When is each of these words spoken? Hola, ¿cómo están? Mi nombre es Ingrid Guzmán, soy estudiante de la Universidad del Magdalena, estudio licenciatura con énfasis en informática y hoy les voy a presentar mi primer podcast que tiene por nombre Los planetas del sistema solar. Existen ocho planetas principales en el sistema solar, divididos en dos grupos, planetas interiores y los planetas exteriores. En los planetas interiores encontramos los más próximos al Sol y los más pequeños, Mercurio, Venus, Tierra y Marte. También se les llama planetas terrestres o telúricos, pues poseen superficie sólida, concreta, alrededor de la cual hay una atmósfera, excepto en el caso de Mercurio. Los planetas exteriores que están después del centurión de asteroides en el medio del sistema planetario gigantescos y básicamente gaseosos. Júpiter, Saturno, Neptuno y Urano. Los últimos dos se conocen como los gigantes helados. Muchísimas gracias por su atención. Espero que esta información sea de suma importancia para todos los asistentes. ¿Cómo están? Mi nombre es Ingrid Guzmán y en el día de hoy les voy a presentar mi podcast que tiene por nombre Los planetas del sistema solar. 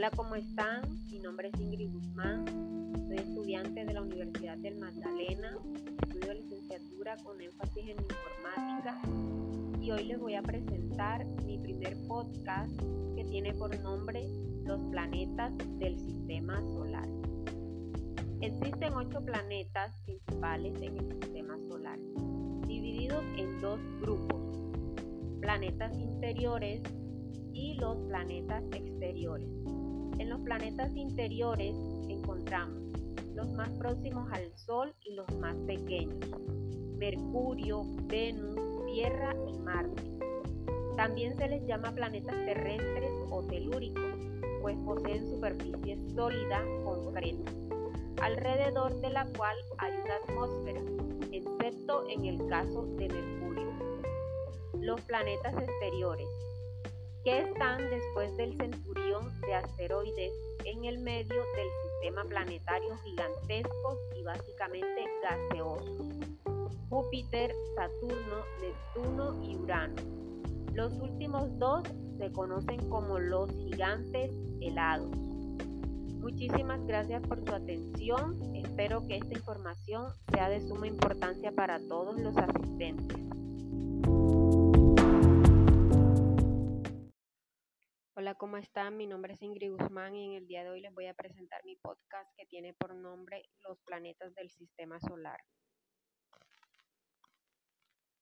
Hola, 0.00 0.12
¿cómo 0.16 0.34
están? 0.34 0.80
Mi 1.10 1.18
nombre 1.18 1.50
es 1.52 1.60
Ingrid 1.60 1.92
Guzmán, 1.92 2.46
soy 3.06 3.18
estudiante 3.18 3.84
de 3.84 3.92
la 3.92 4.00
Universidad 4.00 4.56
del 4.56 4.78
Magdalena, 4.78 5.58
estudio 6.02 6.32
licenciatura 6.32 7.18
con 7.22 7.38
énfasis 7.38 7.82
en 7.82 7.98
informática 7.98 8.98
y 9.78 9.90
hoy 9.90 10.04
les 10.04 10.18
voy 10.18 10.36
a 10.36 10.42
presentar 10.42 11.26
mi 11.44 11.58
primer 11.58 11.98
podcast 12.08 12.72
que 13.14 13.26
tiene 13.26 13.52
por 13.52 13.78
nombre 13.80 14.26
Los 14.64 14.80
planetas 14.90 15.52
del 15.78 15.98
sistema 15.98 16.62
solar. 16.62 17.06
Existen 18.40 18.94
ocho 18.94 19.22
planetas 19.22 20.00
principales 20.06 20.80
en 20.80 20.96
el 20.96 21.08
sistema 21.10 21.58
solar, 21.68 21.98
divididos 22.66 23.22
en 23.36 23.60
dos 23.60 23.78
grupos, 24.00 24.40
planetas 25.42 25.94
interiores 25.98 26.80
y 27.52 27.74
los 27.74 27.98
planetas 28.08 28.64
exteriores. 28.72 29.79
En 30.20 30.28
los 30.28 30.40
planetas 30.40 30.94
interiores 30.94 31.74
encontramos 32.10 32.92
los 33.34 33.50
más 33.52 33.70
próximos 33.70 34.30
al 34.30 34.54
Sol 34.54 34.94
y 35.02 35.14
los 35.14 35.26
más 35.38 35.56
pequeños, 35.66 36.18
Mercurio, 36.98 37.84
Venus, 38.02 38.54
Tierra 38.84 39.34
y 39.48 39.58
Marte. 39.60 40.02
También 40.94 41.34
se 41.38 41.48
les 41.48 41.66
llama 41.66 41.92
planetas 41.92 42.34
terrestres 42.44 43.10
o 43.30 43.42
telúricos, 43.44 44.12
pues 44.60 44.76
poseen 44.84 45.26
superficie 45.26 45.96
sólida, 46.14 46.62
concreta, 46.84 47.50
alrededor 48.20 49.00
de 49.00 49.08
la 49.08 49.24
cual 49.38 49.56
hay 49.78 49.92
una 50.04 50.16
atmósfera, 50.16 50.82
excepto 51.32 52.06
en 52.10 52.26
el 52.26 52.46
caso 52.46 52.84
de 52.98 53.08
Mercurio. 53.08 53.72
Los 54.82 55.00
planetas 55.00 55.54
exteriores 55.54 56.28
que 57.24 57.40
están 57.40 57.78
después 57.90 58.36
del 58.36 58.56
centurión 58.56 59.40
de 59.42 59.54
asteroides 59.54 60.32
en 60.64 60.84
el 60.84 60.98
medio 60.98 61.42
del 61.56 61.68
sistema 61.82 62.24
planetario 62.24 62.96
gigantescos 63.04 63.98
y 64.16 64.22
básicamente 64.22 65.04
gaseosos. 65.22 66.06
Júpiter, 66.88 67.54
Saturno, 67.76 68.44
Neptuno 68.60 69.44
y 69.44 69.56
Urano. 69.56 69.94
Los 70.74 70.92
últimos 71.00 71.58
dos 71.58 71.82
se 72.18 72.32
conocen 72.32 72.88
como 72.88 73.18
los 73.18 73.50
gigantes 73.50 74.30
helados. 74.60 75.16
Muchísimas 76.20 76.84
gracias 76.86 77.22
por 77.22 77.40
su 77.40 77.54
atención. 77.54 78.54
Espero 78.54 79.06
que 79.06 79.16
esta 79.16 79.34
información 79.34 80.12
sea 80.32 80.48
de 80.48 80.60
suma 80.60 80.86
importancia 80.86 81.52
para 81.52 81.78
todos 81.88 82.20
los 82.20 82.36
asistentes. 82.36 83.29
¿Cómo 88.40 88.56
están? 88.56 88.96
Mi 88.96 89.06
nombre 89.06 89.34
es 89.34 89.42
Ingrid 89.42 89.70
Guzmán 89.70 90.16
y 90.16 90.24
en 90.24 90.32
el 90.32 90.46
día 90.46 90.64
de 90.64 90.70
hoy 90.70 90.80
les 90.80 90.94
voy 90.94 91.04
a 91.04 91.12
presentar 91.12 91.62
mi 91.62 91.76
podcast 91.76 92.26
que 92.38 92.46
tiene 92.46 92.72
por 92.72 92.94
nombre 92.94 93.44
Los 93.68 93.78
planetas 93.80 94.34
del 94.34 94.48
sistema 94.48 94.98
solar. 94.98 95.38